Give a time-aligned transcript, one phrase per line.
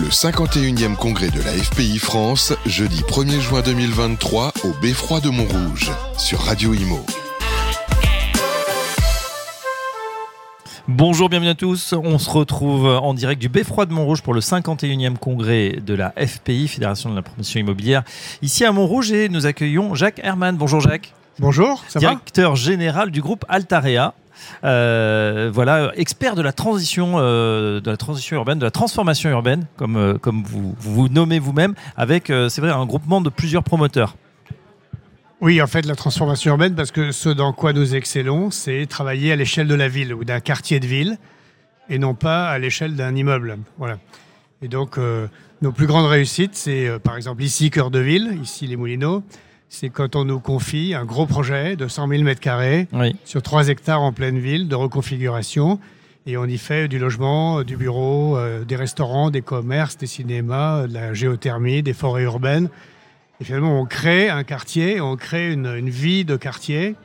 [0.00, 5.90] Le 51e congrès de la FPI France, jeudi 1er juin 2023 au Beffroi de Montrouge,
[6.16, 7.04] sur Radio Imo.
[10.86, 11.92] Bonjour, bienvenue à tous.
[11.94, 16.14] On se retrouve en direct du Beffroi de Montrouge pour le 51e congrès de la
[16.16, 18.04] FPI, Fédération de la promotion immobilière,
[18.40, 20.56] ici à Montrouge et nous accueillons Jacques Herman.
[20.56, 21.12] Bonjour Jacques.
[21.40, 24.14] Bonjour, ça Directeur général du groupe Altarea.
[24.64, 29.66] Euh, voilà, expert de la transition, euh, de la transition urbaine, de la transformation urbaine,
[29.76, 34.16] comme, euh, comme vous, vous nommez vous-même, avec, c'est vrai, un groupement de plusieurs promoteurs.
[35.40, 39.32] Oui, en fait, la transformation urbaine, parce que ce dans quoi nous excellons, c'est travailler
[39.32, 41.18] à l'échelle de la ville ou d'un quartier de ville,
[41.88, 43.58] et non pas à l'échelle d'un immeuble.
[43.78, 43.98] Voilà.
[44.62, 44.98] Et donc,
[45.62, 49.22] nos plus grandes réussites, c'est par exemple ici, Cœur de Ville, ici les Moulineaux,
[49.68, 54.02] c'est quand on nous confie un gros projet de 100 000 m2 sur 3 hectares
[54.02, 55.78] en pleine ville de reconfiguration.
[56.26, 60.86] Et on y fait du logement, du bureau, euh, des restaurants, des commerces, des cinémas,
[60.86, 62.68] de la géothermie, des forêts urbaines.
[63.40, 66.96] Et finalement, on crée un quartier, on crée une, une vie de quartier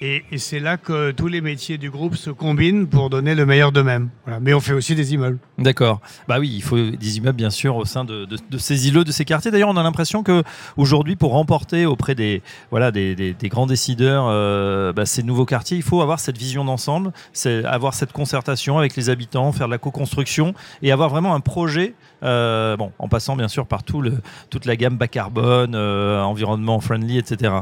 [0.00, 3.72] et, c'est là que tous les métiers du groupe se combinent pour donner le meilleur
[3.72, 4.10] d'eux-mêmes.
[4.40, 5.38] Mais on fait aussi des immeubles.
[5.56, 6.00] D'accord.
[6.26, 8.26] Bah oui, il faut des immeubles bien sûr au sein de,
[8.58, 9.52] ces îlots, de ces quartiers.
[9.52, 10.42] D'ailleurs, on a l'impression que
[10.76, 15.84] aujourd'hui, pour remporter auprès des voilà des, grands décideurs euh, bah, ces nouveaux quartiers, il
[15.84, 19.78] faut avoir cette vision d'ensemble, c'est avoir cette concertation avec les habitants, faire de la
[19.78, 21.94] co-construction et avoir vraiment un projet.
[22.24, 24.14] Euh, bon, en passant bien sûr par le,
[24.48, 27.52] toute la gamme bas carbone, euh, environnement friendly, etc.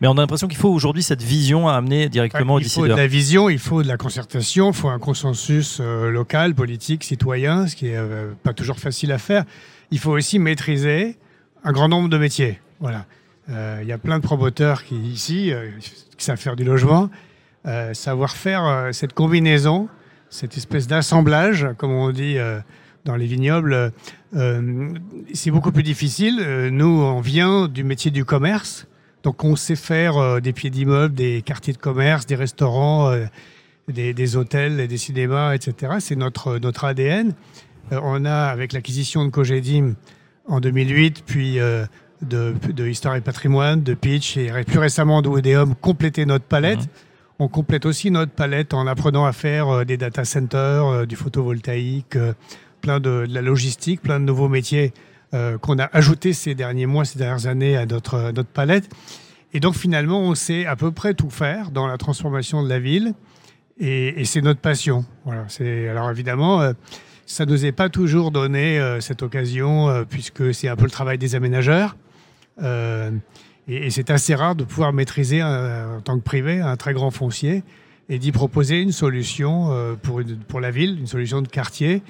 [0.00, 2.86] Mais on a l'impression qu'il faut aujourd'hui cette vision à amener directement aux décideurs.
[2.86, 6.54] Il faut de la vision, il faut de la concertation, il faut un consensus local,
[6.54, 9.44] politique, citoyen, ce qui n'est euh, pas toujours facile à faire.
[9.90, 11.16] Il faut aussi maîtriser
[11.64, 12.60] un grand nombre de métiers.
[12.80, 13.06] Voilà.
[13.50, 15.52] Euh, il y a plein de promoteurs qui, ici,
[16.16, 17.10] qui savent faire du logement,
[17.92, 19.88] savoir faire cette combinaison,
[20.30, 22.36] cette espèce d'assemblage, comme on dit
[23.04, 23.92] dans les vignobles,
[25.32, 26.68] c'est beaucoup plus difficile.
[26.72, 28.86] nous, on vient du métier du commerce.
[29.26, 33.12] Donc on sait faire euh, des pieds d'immeubles, des quartiers de commerce, des restaurants,
[33.88, 35.94] euh, des, hôtels, des cinémas, etc.
[36.00, 37.32] C'est notre, notre ADN.
[37.92, 39.94] Euh, on a, avec l'acquisition de Cogedim
[40.46, 41.86] en 2008, puis de,
[42.22, 46.80] de, Histoire et Patrimoine, de Pitch et plus récemment de Odeum, complété notre palette.
[46.80, 46.86] Mhm.
[47.38, 52.16] On complète aussi notre palette en apprenant à faire des data centers, du photovoltaïque,
[52.80, 54.94] plein de, de, la logistique, plein de nouveaux métiers
[55.34, 58.88] euh, qu'on a ajouté ces derniers mois, ces dernières années à notre, notre palette.
[59.52, 62.78] Et donc finalement, on sait à peu près tout faire dans la transformation de la
[62.78, 63.12] ville.
[63.78, 65.04] Et, c'est notre passion.
[65.24, 65.44] Voilà.
[65.48, 66.72] C'est alors évidemment, euh,
[67.26, 70.90] ça ne nous est pas toujours donné euh, cette occasion puisque c'est un peu le
[70.90, 71.96] travail des aménageurs.
[72.62, 77.64] et, c'est assez rare de pouvoir maîtriser en tant que privé un très grand foncier
[78.08, 82.02] et d'y proposer une solution pour, pour la ville, une solution de quartier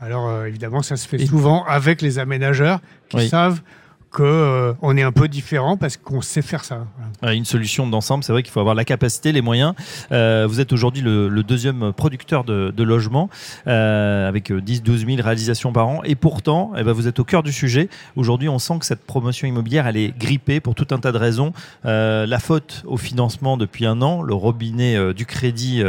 [0.00, 3.62] alors euh, évidemment, ça se fait souvent avec les aménageurs qui savent
[4.10, 6.86] qu'on euh, est un peu différent parce qu'on sait faire ça.
[7.22, 9.74] Une solution d'ensemble, c'est vrai qu'il faut avoir la capacité, les moyens.
[10.12, 13.28] Euh, vous êtes aujourd'hui le, deuxième producteur de, logements
[13.66, 17.42] euh, avec 10-12 000 réalisations par an et pourtant, eh ben, vous êtes au cœur
[17.42, 17.88] du sujet.
[18.16, 21.18] Aujourd'hui, on sent que cette promotion immobilière, elle est grippée pour tout un tas de
[21.18, 21.52] raisons.
[21.84, 25.82] la faute au financement depuis un an, le robinet du crédit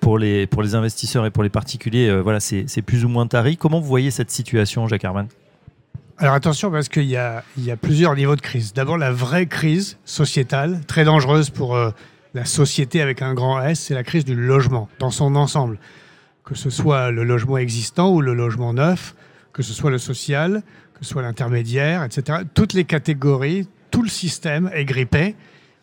[0.00, 3.56] pour, les, pour les investisseurs et pour les particuliers, voilà, c'est plus ou moins tari.
[3.56, 5.26] Comment vous voyez cette situation, Jacques Arman
[6.18, 7.42] alors attention parce qu'il y, a,
[7.80, 8.72] plusieurs niveaux de crise.
[8.72, 11.90] D'abord la vraie crise sociétale, très dangereuse pour euh,
[12.34, 15.78] la société avec un grand S, c'est la crise du logement dans son ensemble.
[16.44, 19.14] Que ce soit le logement existant ou le logement neuf,
[19.52, 20.62] que ce soit le social,
[20.94, 22.40] que ce soit l'intermédiaire, etc.
[22.54, 25.34] Toutes les catégories, tout le système est grippé.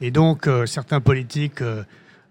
[0.02, 1.84] Et donc euh, certains politiques euh,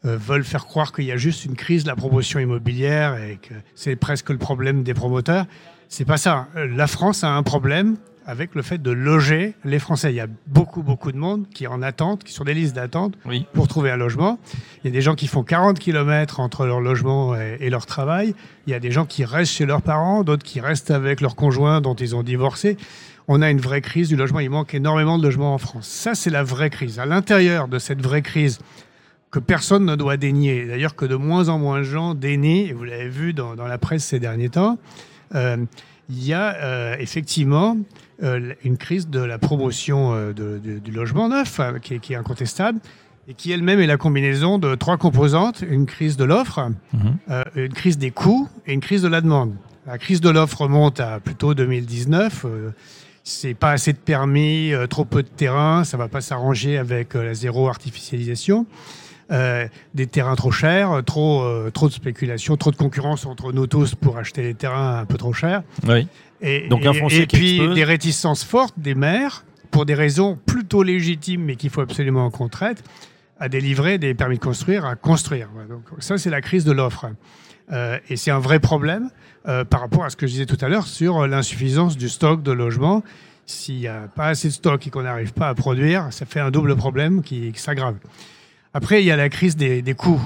[0.02, 3.54] veulent faire croire qu'il y a juste une crise de la promotion immobilière et que
[3.74, 5.46] c'est presque le problème des promoteurs.
[5.88, 6.48] C'est pas ça.
[6.54, 10.12] La France a un problème avec le fait de loger les Français.
[10.12, 12.76] Il y a beaucoup, beaucoup de monde qui est en attente, qui sont des listes
[12.76, 13.14] d'attente
[13.54, 14.38] pour trouver un logement.
[14.84, 18.34] Il y a des gens qui font 40 km entre leur logement et, leur travail.
[18.66, 21.36] Il y a des gens qui restent chez leurs parents, d'autres qui restent avec leurs
[21.36, 22.76] conjoints dont ils ont divorcé.
[23.28, 24.40] On a une vraie crise du logement.
[24.40, 25.86] Il manque énormément de logements en France.
[25.88, 26.98] Ça, c'est la vraie crise.
[26.98, 28.58] À l'intérieur de cette vraie crise
[29.30, 32.72] que personne ne doit dénier, d'ailleurs que de moins en moins de gens dénient, et
[32.74, 34.78] vous l'avez vu dans, dans la presse ces derniers temps,
[36.08, 37.76] il y a euh, effectivement
[38.22, 42.80] euh, une crise de la promotion du logement neuf hein, qui, est, incontestable
[43.28, 47.44] et qui elle-même est la combinaison de trois composantes une crise de l'offre, mhm.
[47.56, 49.54] une crise des coûts et une crise de la demande.
[49.86, 52.46] La crise de l'offre remonte à plutôt 2019.
[53.24, 57.34] c'est pas assez de permis, trop peu de terrain, ça va pas s'arranger avec la
[57.34, 58.66] zéro artificialisation.
[59.30, 64.16] Des terrains trop chers, trop, trop de spéculation, trop de concurrence entre nous tous pour
[64.16, 65.62] acheter des terrains un peu trop chers.
[65.86, 66.06] Oui.
[66.40, 70.82] Et, Donc un et qui puis des réticences fortes des maires, pour des raisons plutôt
[70.82, 72.82] légitimes, mais qu'il faut absolument qu'on traite,
[73.40, 75.48] à délivrer des permis de construire, à construire.
[75.68, 77.06] Donc ça, c'est la crise de l'offre.
[77.70, 79.10] Euh, et c'est un vrai problème
[79.46, 82.42] euh, par rapport à ce que je disais tout à l'heure sur l'insuffisance du stock
[82.42, 83.02] de logements.
[83.46, 86.40] S'il n'y a pas assez de stock et qu'on n'arrive pas à produire, ça fait
[86.40, 87.96] un double problème qui, qui s'aggrave.
[88.74, 90.20] Après, il y a la crise des, coûts.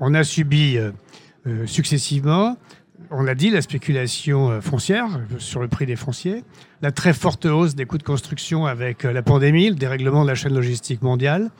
[0.00, 0.90] On a subi euh,
[1.46, 2.56] euh, successivement,
[3.10, 6.42] on l'a dit, la spéculation euh, foncière sur le prix des fonciers,
[6.82, 10.34] la très forte hausse des coûts de construction avec la pandémie, le dérèglement de la
[10.34, 11.50] chaîne logistique mondiale,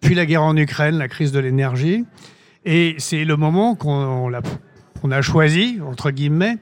[0.00, 2.04] puis la guerre en Ukraine, la crise de l'énergie.
[2.64, 4.30] Et c'est le moment qu'on
[5.00, 6.56] qu'on a choisi, entre guillemets,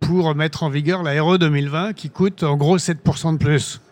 [0.00, 3.82] pour mettre en vigueur la RE 2020 qui coûte en gros 7% de plus.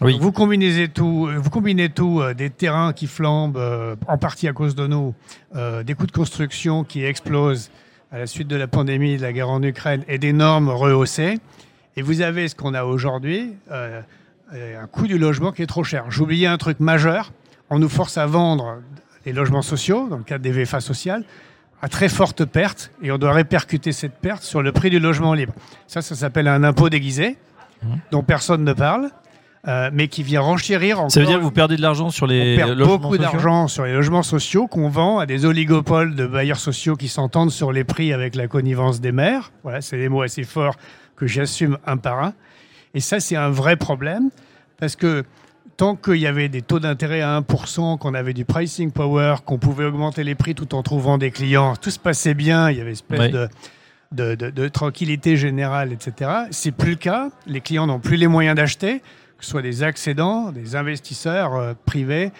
[0.00, 0.16] Oui.
[0.20, 4.52] Vous combinez tout, vous combinez tout euh, des terrains qui flambent, euh, en partie à
[4.52, 5.14] cause de nous,
[5.56, 7.70] euh, des coûts de construction qui explosent
[8.12, 11.38] à la suite de la pandémie, de la guerre en Ukraine et des normes rehaussées.
[11.96, 14.00] Et vous avez ce qu'on a aujourd'hui, euh,
[14.54, 16.04] euh, un coût du logement qui est trop cher.
[16.10, 17.32] J'oubliais un truc majeur.
[17.68, 18.80] On nous force à vendre
[19.26, 21.24] les logements sociaux, dans le cadre des VFA sociales,
[21.82, 25.34] à très forte perte, et on doit répercuter cette perte sur le prix du logement
[25.34, 25.52] libre.
[25.86, 27.36] Ça, ça s'appelle un impôt déguisé,
[27.82, 27.94] Mmh.
[28.10, 29.10] dont personne ne parle,
[29.66, 31.10] euh, mais qui vient renchérir encore.
[31.10, 33.66] Ça veut dire que vous perdez de l'argent sur les on perd logements beaucoup d'argent
[33.68, 37.72] sur les logements sociaux qu'on vend à des oligopoles de bailleurs sociaux qui s'entendent sur
[37.72, 39.50] les prix avec la connivence des maires.
[39.64, 40.76] Voilà, c'est des mots assez forts
[41.16, 42.34] que j'assume un par un.
[42.94, 44.30] Et ça, c'est un vrai problème
[44.78, 45.24] parce que
[45.76, 49.58] tant qu'il y avait des taux d'intérêt à 1%, qu'on avait du pricing power, qu'on
[49.58, 52.80] pouvait augmenter les prix tout en trouvant des clients, tout se passait bien, il y
[52.80, 53.28] avait une espèce Ouais.
[53.30, 53.48] de,
[54.12, 56.30] de, de- de tranquillité générale, etc.
[56.50, 57.28] C'est plus le cas.
[57.46, 59.02] Les clients n'ont plus les moyens d'acheter,
[59.38, 62.32] que ce soit des accédants, des investisseurs euh, privés,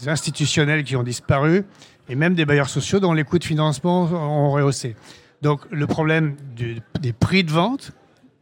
[0.00, 1.64] des institutionnels qui ont disparu,
[2.08, 4.96] et même des bailleurs sociaux dont les coûts de financement ont rehaussé.
[5.42, 7.92] Donc le problème du- des prix de vente,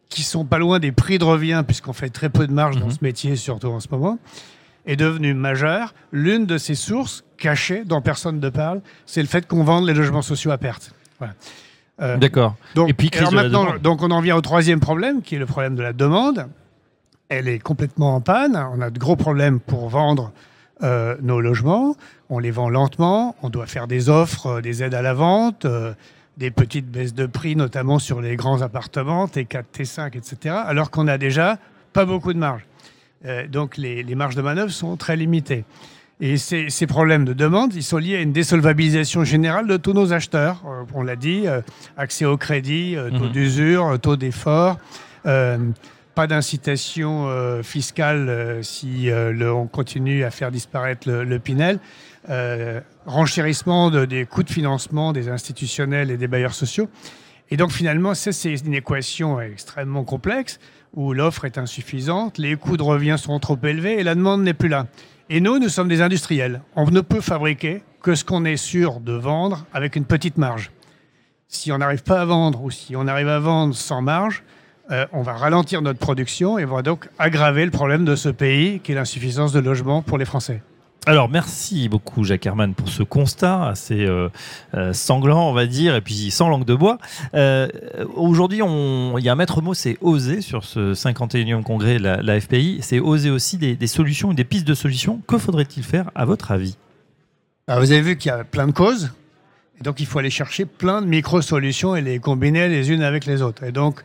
[0.09, 2.87] qui sont pas loin des prix de revient, puisqu'on fait très peu de marge dans
[2.87, 2.93] Mhm.
[2.93, 4.19] ce métier, surtout en ce moment,
[4.87, 5.93] est devenu majeur.
[6.13, 9.95] L'une de ces sources cachées, dont personne ne parle, c'est le fait qu'on vende les
[9.95, 10.93] logements sociaux à perte.
[11.19, 11.35] Voilà.
[12.03, 12.55] Euh, D'accord.
[12.87, 15.39] Et puis, crise alors de maintenant, donc on en vient au troisième problème, qui est
[15.39, 16.47] le problème de la demande.
[17.29, 18.57] Elle est complètement en panne.
[18.75, 20.33] On a de gros problèmes pour vendre
[20.83, 21.97] euh, nos logements.
[22.29, 23.35] On les vend lentement.
[23.43, 25.95] On doit faire des offres, euh, des aides à la vente, euh,
[26.37, 30.55] des petites baisses de prix, notamment sur les grands appartements, T4, T5, etc.
[30.67, 31.59] Alors qu'on a déjà
[31.93, 32.67] pas beaucoup de marge.
[33.51, 35.65] Donc les, les marges de manœuvre sont très limitées.
[36.21, 39.95] Et ces, ces problèmes de demande, ils sont liés à une désolvabilisation générale de tous
[39.95, 40.63] nos acheteurs.
[40.93, 41.47] On l'a dit,
[41.97, 43.33] accès au crédit, taux Mhm.
[43.33, 44.77] d'usure, taux d'effort,
[45.25, 45.57] euh,
[46.15, 51.81] pas d'incitation euh, fiscale euh, si euh, on continue à faire disparaître le, Pinel,
[53.07, 56.89] renchérissement de- des coûts de financement des institutionnels et des bailleurs sociaux.
[57.51, 60.59] Et donc finalement, c'est une équation extrêmement complexe
[60.95, 64.55] où l'offre est insuffisante, les coûts de revient sont trop élevés et la demande n'est
[64.55, 64.87] plus là.
[65.29, 66.63] Et nous, nous sommes des industriels.
[66.77, 70.71] On ne peut fabriquer que ce qu'on est sûr de vendre avec une petite marge.
[71.49, 74.43] Si on n'arrive pas à vendre ou si on arrive à vendre sans marge,
[74.91, 78.29] euh, on va ralentir notre production et on va donc aggraver le problème de ce
[78.29, 80.63] pays qui est l'insuffisance de logement pour les Français.
[81.07, 84.31] Alors, merci beaucoup, Jacques Herman, pour ce constat assez euh,
[84.73, 86.97] euh, sanglant, on va dire, et puis sans langue de bois.
[87.35, 87.69] Euh,
[88.15, 92.41] Aujourd'hui, il y a un maître mot, c'est oser sur ce 51e congrès la, la
[92.41, 92.79] FPI.
[92.81, 95.21] C'est oser aussi des, des solutions des pistes de solutions.
[95.27, 96.79] Que faudrait-il faire, à votre avis?
[97.69, 99.13] Alors, vous avez vu qu'il y a plein de causes.
[99.79, 103.27] Et donc, il faut aller chercher plein de micro-solutions et les combiner les unes avec
[103.27, 103.63] les autres.
[103.65, 104.01] Et donc,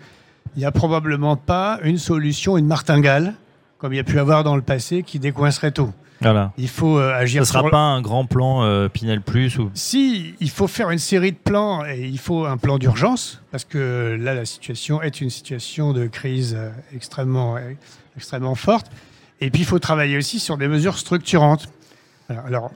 [0.56, 3.34] il n'y a probablement pas une solution, une martingale,
[3.78, 5.92] comme il y a pu avoir dans le passé, qui décoincerait tout.
[6.22, 6.52] Voilà.
[6.58, 9.72] Il faut euh, Ce agir ne sera pas un grand plan euh, Pinel Plus ou...
[9.74, 13.64] Si, il faut faire une série de plans et il faut un plan d'urgence, parce
[13.64, 17.72] que là, la situation est une situation de crise euh, extrêmement, euh,
[18.18, 18.88] extrêmement forte.
[19.40, 21.70] Et puis, il faut travailler aussi sur des mesures structurantes.
[22.28, 22.72] Alors,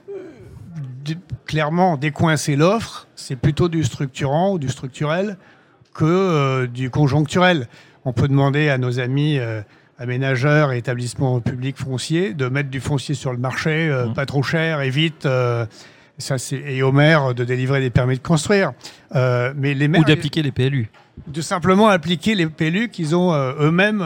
[1.44, 5.36] clairement, décoincer l'offre, c'est plutôt du structurant ou du structurel
[5.94, 7.68] que euh, du conjoncturel.
[8.04, 9.62] On peut demander à nos amis euh,
[9.98, 14.14] aménageurs et établissements publics fonciers de mettre du foncier sur le marché, euh, Mhm.
[14.14, 15.26] pas trop cher et vite.
[16.18, 18.72] ça, c'est et aux maires de délivrer des permis de construire.
[19.14, 20.88] Mais les maires, ou d'appliquer les PLU.
[21.26, 24.02] de simplement appliquer les PLU qu'ils ont eux-mêmes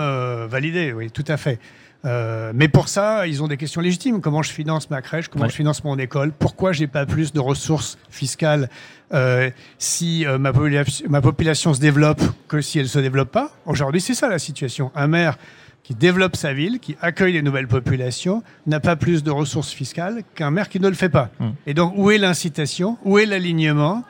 [0.49, 0.92] validés.
[0.95, 1.59] Oui, tout à fait.
[2.04, 4.20] Euh, mais pour ça, ils ont des questions légitimes.
[4.20, 5.28] Comment je finance ma crèche?
[5.28, 5.50] Comment Ouais.
[5.50, 6.30] je finance mon école?
[6.32, 8.70] Pourquoi j'ai pas plus de ressources fiscales
[9.12, 13.50] euh, si euh, ma, popula- ma population se développe que si elle se développe pas?
[13.66, 14.92] Aujourd'hui, c'est ça la situation.
[14.94, 15.38] Un maire
[15.82, 20.22] qui développe sa ville, qui accueille les nouvelles populations, n'a pas plus de ressources fiscales
[20.34, 21.30] qu'un maire qui ne le fait pas.
[21.40, 21.48] Mm.
[21.66, 22.98] Et donc, où est l'incitation?
[23.04, 24.04] Où est l'alignement?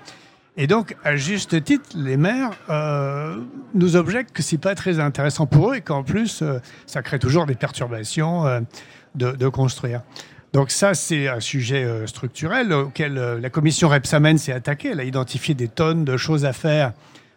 [0.60, 3.36] Et donc, à juste titre, les maires euh,
[3.74, 7.20] nous objectent que c'est pas très intéressant pour eux et qu'en plus, euh, ça crée
[7.20, 8.60] toujours des perturbations euh,
[9.14, 10.02] de, construire.
[10.52, 14.88] Donc ça, c'est un sujet structurel auquel la commission Repsamen s'est attaquée.
[14.88, 16.92] Elle a identifié des tonnes de choses à faire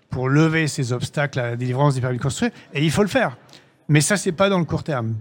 [0.09, 3.09] pour lever ces obstacles à la délivrance des permis de construire, et il faut le
[3.09, 3.37] faire.
[3.87, 5.15] Mais ça, c'est pas dans le court terme.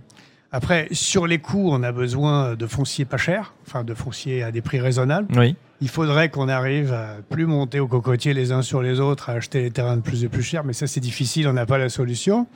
[0.52, 4.52] Après, sur les coûts, on a besoin de foncier pas cher, enfin de foncier à
[4.52, 5.28] des prix raisonnables.
[5.36, 5.56] Oui.
[5.82, 9.34] Il faudrait qu'on arrive à plus monter au cocotier les uns sur les autres, à
[9.34, 11.78] acheter les terrains de plus en plus cher, mais ça c'est difficile, on n'a pas
[11.78, 12.46] la solution.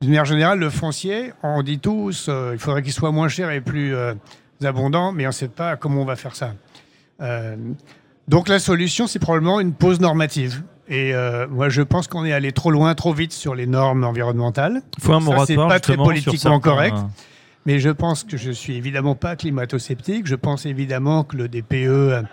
[0.00, 3.50] D'une manière générale, le foncier, on dit tous, euh, il faudrait qu'il soit moins cher
[3.50, 4.12] et plus euh,
[4.62, 6.52] abondant, mais on ne sait pas comment on va faire ça.
[7.22, 7.56] Euh,
[8.28, 10.62] donc la solution, c'est probablement une pause normative.
[10.86, 11.14] Et
[11.48, 14.82] moi, je pense qu'on est allé trop loin, trop vite sur les normes environnementales.
[14.98, 15.46] Il faut un Ça, moratoire.
[15.46, 16.96] c'est pas très politiquement certains- correct.
[17.66, 20.26] Mais je pense que je suis évidemment pas climato-sceptique.
[20.26, 22.24] Je pense évidemment que le DPE,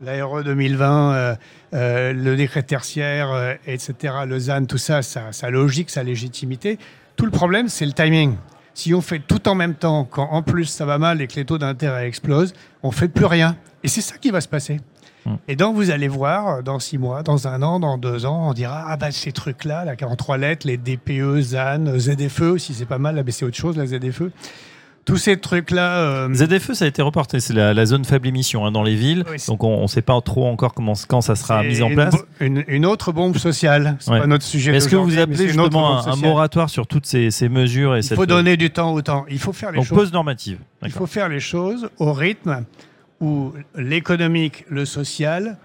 [0.00, 1.34] l'ARE 2020, euh,
[1.74, 6.78] euh, le décret tertiaire, euh, etc., le ZAN, tout ça, ça, sa logique, sa légitimité.
[7.16, 8.36] Tout le problème, c'est le timing.
[8.74, 11.36] Si on fait tout en même temps, quand en plus ça va mal et que
[11.36, 13.56] les taux d'intérêt explosent, on fait plus rien.
[13.84, 14.80] Et c'est ça qui va se passer.
[15.24, 15.36] Hmm.
[15.46, 18.52] Et donc vous allez voir, dans six mois, dans un an, dans deux ans, on
[18.52, 22.84] dira ah bah ces trucs-là, là, en trois lettres, les DPE, ZAN, ZFE aussi, c'est
[22.84, 24.32] pas mal, là, mais c'est autre chose, la ZFE.
[25.04, 25.98] Tous ces trucs-là.
[25.98, 27.38] euh, ZFE, ça a été reporté.
[27.40, 29.24] C'est la, la zone faible émission hein, dans les villes.
[29.30, 31.94] Oui, Donc on ne sait pas trop encore comment, quand ça sera mis en une
[31.94, 32.14] place.
[32.40, 33.96] Une, une autre bombe sociale.
[34.00, 34.20] C'est Ouais.
[34.20, 34.74] pas notre sujet.
[34.74, 38.16] Est-ce que vous appelez justement un, moratoire sur toutes ces, ces mesures et Il cette
[38.16, 39.26] faut donner du temps au temps.
[39.28, 39.98] Il faut faire les donc choses.
[39.98, 40.58] pause normative.
[40.82, 42.64] Il faut faire les choses au rythme
[43.20, 45.56] où l'économique, le social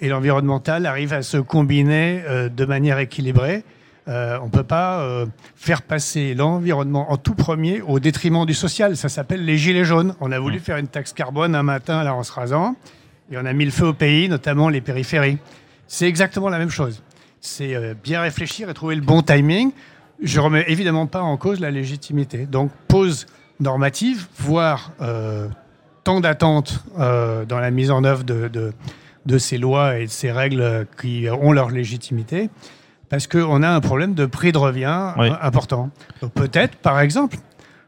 [0.00, 3.64] et l'environnemental arrivent à se combiner euh, de manière équilibrée.
[4.08, 8.54] Euh, on ne peut pas euh, faire passer l'environnement en tout premier au détriment du
[8.54, 8.96] social.
[8.96, 10.14] Ça s'appelle les gilets jaunes.
[10.20, 10.60] On a voulu Mmh.
[10.60, 12.74] faire une taxe carbone un matin là, en se rasant
[13.30, 15.36] et on a mis le feu au pays, notamment les périphéries.
[15.86, 17.02] C'est exactement la même chose.
[17.40, 19.72] C'est euh, bien réfléchir et trouver le bon timing.
[20.22, 22.46] Je remets évidemment pas en cause la légitimité.
[22.46, 23.26] Donc pause
[23.60, 24.92] normative, voire
[26.04, 28.72] temps d'attente dans la mise en œuvre de, de,
[29.26, 32.50] de ces lois et de ces règles qui ont leur légitimité,
[33.08, 35.28] parce qu'on a un problème de prix de revient Oui.
[35.28, 35.90] euh, important.
[36.34, 37.36] Peut-être, par exemple,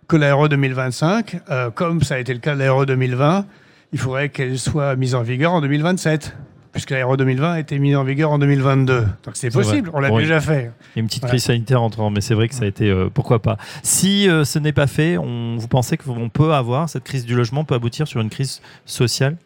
[0.09, 3.45] que l'Aéro 2025, euh, comme ça a été le cas de l'Aéro 2020,
[3.93, 6.37] il faudrait qu'elle soit mise en vigueur en 2027,
[6.73, 9.01] puisque l'Aéro 2020 a été mise en vigueur en 2022.
[9.01, 9.63] Donc c'est vrai.
[9.63, 10.23] possible, on l'a Oui.
[10.23, 10.71] déjà fait.
[10.95, 11.33] Il y a une petite Voilà.
[11.33, 13.57] crise sanitaire entre mais c'est vrai que ça a été euh, pourquoi pas.
[13.83, 17.35] Si euh, ce n'est pas fait, on, vous pensez qu'on peut avoir cette crise du
[17.35, 19.37] logement peut aboutir sur une crise sociale?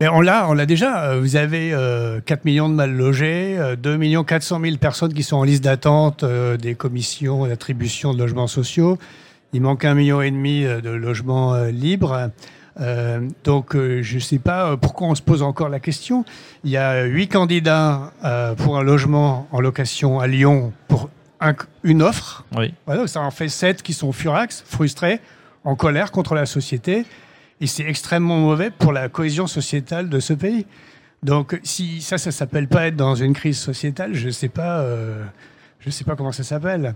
[0.00, 1.04] Mais on l'a, on l'a déjà.
[1.12, 5.14] Euh, Vous avez euh, 4 millions de mal logés, euh, 2 millions 400 000 personnes
[5.14, 8.98] qui sont en liste d'attente euh, des commissions d'attribution de logements sociaux.
[9.54, 12.30] Il manque un million et demi euh, de logements euh, libres.
[12.78, 16.26] Euh, donc, euh, je ne sais pas euh, pourquoi on se pose encore la question.
[16.62, 21.08] Il y a huit candidats euh, pour un logement en location à Lyon pour
[21.40, 22.44] un- une offre.
[22.54, 22.74] Oui.
[22.84, 25.20] Voilà, ça en fait sept qui sont furax, frustrés,
[25.64, 27.06] en colère contre la société.
[27.60, 30.66] Et c'est extrêmement mauvais pour la cohésion sociétale de ce pays.
[31.22, 35.24] Donc, si ça, ça s'appelle pas être dans une crise sociétale, je sais pas, euh,
[35.80, 36.94] je sais pas comment ça s'appelle.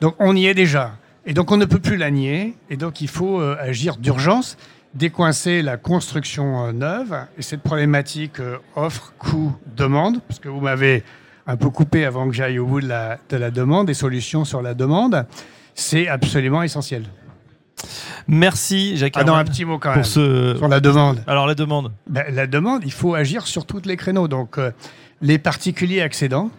[0.00, 0.92] Donc, on y est déjà.
[1.24, 2.54] Et donc, on ne peut plus la nier.
[2.68, 4.56] Et donc, il faut euh, agir d'urgence,
[4.94, 7.16] décoincer la construction euh, neuve.
[7.38, 11.04] Et cette problématique euh, offre, coût, demande, parce que vous m'avez
[11.46, 14.44] un peu coupé avant que j'aille au bout de la, de la demande, des solutions
[14.44, 15.26] sur la demande,
[15.74, 17.04] c'est absolument essentiel.
[18.28, 20.54] Merci Jacques Ah non, un petit mot quand même pour ce.
[20.56, 21.22] sur la demande.
[21.26, 21.92] Alors la demande.
[22.08, 24.28] Ben, la demande, il faut agir sur tous les créneaux.
[24.28, 24.70] Donc, euh,
[25.20, 26.50] les particuliers accédants,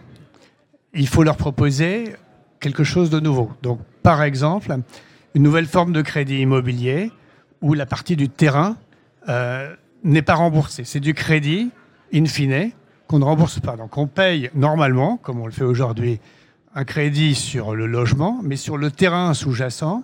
[0.92, 2.14] il faut leur proposer
[2.60, 3.50] quelque chose de nouveau.
[3.62, 4.74] Donc, par exemple,
[5.34, 7.10] une nouvelle forme de crédit immobilier
[7.60, 8.76] où la partie du terrain
[9.28, 10.84] euh, n'est pas remboursée.
[10.84, 11.70] C'est du crédit,
[12.12, 12.70] in fine,
[13.06, 13.76] qu'on ne rembourse pas.
[13.76, 16.20] Donc, on paye normalement, comme on le fait aujourd'hui,
[16.74, 20.02] un crédit sur le logement, mais sur le terrain sous-jacent,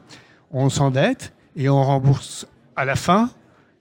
[0.53, 3.31] on s'endette et on rembourse à la fin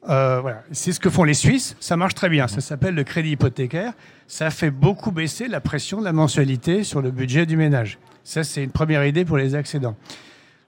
[0.07, 0.63] euh, voilà.
[0.71, 1.75] C'est ce que font les Suisses.
[1.81, 2.47] Ça marche très bien.
[2.47, 3.91] Ça s'appelle le crédit hypothécaire.
[4.27, 7.99] Ça fait beaucoup baisser la pression de la mensualité sur le budget du ménage.
[8.23, 9.97] Ça, c'est une première idée pour les accédants.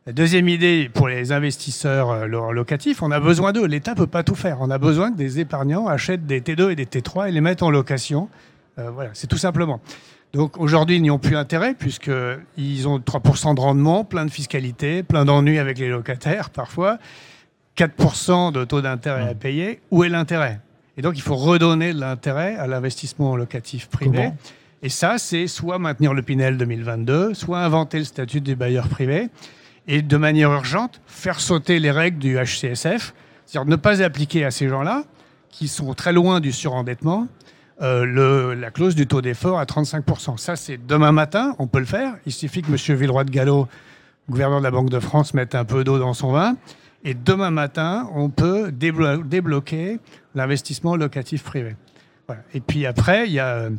[0.06, 3.66] La deuxième idée, pour les investisseurs euh, lo- locatifs, on a besoin d'eux.
[3.66, 4.58] L'État peut pas tout faire.
[4.60, 7.64] On a besoin que des épargnants achètent des T2 et des T3 et les mettent
[7.64, 8.28] en location.
[8.80, 9.80] Euh, voilà, c'est tout simplement.
[10.34, 15.04] Donc aujourd'hui, ils n'y ont plus intérêt puisqu'ils ont 3% de rendement, plein de fiscalité,
[15.04, 16.98] plein d'ennuis avec les locataires parfois.
[17.78, 20.60] 4% de taux d'intérêt à payer, où est l'intérêt?
[20.98, 24.18] Et donc, il faut redonner de l'intérêt à l'investissement locatif privé.
[24.18, 24.38] Comment?
[24.84, 29.30] Et ça, c'est soit maintenir le Pinel 2022, soit inventer le statut des bailleurs privés,
[29.88, 33.14] et de manière urgente, faire sauter les règles du HCSF,
[33.46, 35.04] c'est-à-dire ne pas appliquer à ces gens-là,
[35.50, 37.28] qui sont très loin du surendettement,
[37.82, 40.38] euh, le, la clause du taux d'effort à 35%.
[40.38, 42.16] Ça, c'est demain matin, on peut le faire.
[42.26, 42.98] Il suffit que M.
[42.98, 43.68] Villeroy de Gallo,
[44.30, 46.56] gouverneur de la Banque de France, mette un peu d'eau dans son vin.
[47.04, 50.00] Et demain matin, on peut déblo débloquer
[50.36, 51.76] l'investissement locatif privé.
[52.28, 52.44] Voilà.
[52.54, 53.70] Et puis après, il y a euh,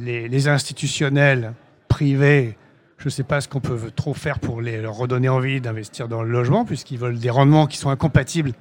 [0.00, 1.52] les, les institutionnels
[1.88, 2.56] privés.
[2.96, 6.08] Je ne sais pas ce qu'on peut trop faire pour les, leur redonner envie d'investir
[6.08, 8.52] dans le logement, puisqu'ils veulent des rendements qui sont incompatibles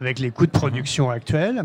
[0.00, 1.64] avec les coûts de production actuels.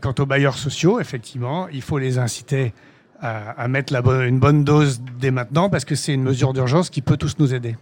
[0.00, 2.72] Quant aux bailleurs sociaux, effectivement, il faut les inciter
[3.20, 6.52] à, à mettre la bonne, une bonne dose dès maintenant, parce que c'est une mesure
[6.52, 7.76] d'urgence qui peut tous nous aider.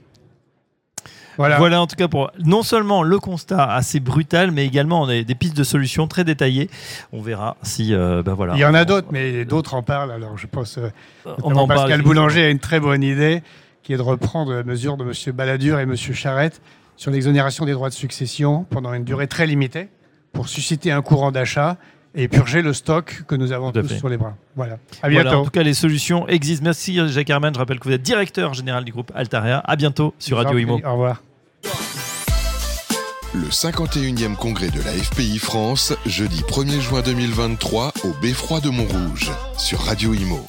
[1.37, 1.59] Voilà.
[1.59, 1.81] voilà.
[1.81, 5.35] en tout cas pour non seulement le constat assez brutal, mais également on a des
[5.35, 6.69] pistes de solutions très détaillées.
[7.12, 8.54] On verra si euh, ben voilà.
[8.54, 10.11] Il y en a d'autres, mais d'autres en parlent.
[10.11, 10.90] Alors je pense euh,
[11.42, 13.42] on en Pascal parle, Boulanger a une très bonne idée,
[13.83, 15.35] qui est de reprendre la mesure de M.
[15.35, 15.97] Balladur et M.
[15.97, 16.61] Charette
[16.97, 19.88] sur l'exonération des droits de succession pendant une durée très limitée
[20.33, 21.76] pour susciter un courant d'achat
[22.14, 23.99] et purger le stock que nous avons tous fait.
[23.99, 24.37] sur les bras.
[24.57, 24.78] Voilà.
[25.02, 25.25] À bientôt.
[25.25, 26.64] Voilà, en tout cas, les solutions existent.
[26.64, 27.54] Merci Jacques Herman.
[27.54, 29.59] Je rappelle que vous êtes directeur général du groupe Altaria.
[29.64, 30.81] À bientôt sur Radio Imo.
[30.85, 31.23] Au revoir.
[33.35, 39.31] Le 51e congrès de la FPI France, jeudi 1er juin 2023 au Beffroi de Montrouge,
[39.57, 40.45] sur Radio Imo.